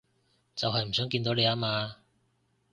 [0.55, 1.97] 就係唔想見到你吖嘛